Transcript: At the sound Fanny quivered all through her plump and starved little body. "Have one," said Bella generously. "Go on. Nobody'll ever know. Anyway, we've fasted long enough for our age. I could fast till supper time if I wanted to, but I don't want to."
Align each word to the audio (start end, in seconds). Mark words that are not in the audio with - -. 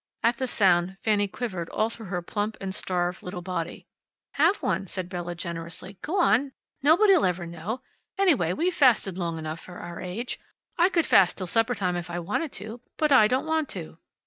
At 0.23 0.37
the 0.37 0.47
sound 0.47 0.97
Fanny 1.03 1.27
quivered 1.27 1.69
all 1.69 1.91
through 1.91 2.07
her 2.07 2.23
plump 2.23 2.57
and 2.59 2.73
starved 2.73 3.21
little 3.21 3.43
body. 3.43 3.85
"Have 4.31 4.55
one," 4.63 4.87
said 4.87 5.09
Bella 5.09 5.35
generously. 5.35 5.99
"Go 6.01 6.19
on. 6.19 6.53
Nobody'll 6.81 7.23
ever 7.23 7.45
know. 7.45 7.83
Anyway, 8.17 8.51
we've 8.51 8.73
fasted 8.73 9.19
long 9.19 9.37
enough 9.37 9.59
for 9.59 9.77
our 9.77 10.01
age. 10.01 10.39
I 10.75 10.89
could 10.89 11.05
fast 11.05 11.37
till 11.37 11.45
supper 11.45 11.75
time 11.75 11.95
if 11.95 12.09
I 12.09 12.17
wanted 12.17 12.51
to, 12.53 12.81
but 12.97 13.11
I 13.11 13.27
don't 13.27 13.45
want 13.45 13.69
to." 13.77 13.99